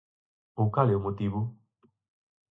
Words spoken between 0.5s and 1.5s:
Ou cal é o motivo?